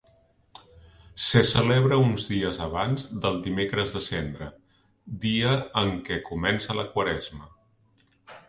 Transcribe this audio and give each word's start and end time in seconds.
Se 1.25 1.41
celebra 1.49 1.99
uns 2.05 2.25
dies 2.31 2.57
abans 2.67 3.05
del 3.25 3.37
Dimecres 3.49 3.93
de 3.99 4.03
Cendra, 4.07 4.49
dia 5.27 5.53
en 5.83 5.95
què 6.09 6.19
comença 6.31 6.81
la 6.83 6.91
Quaresma. 6.97 7.51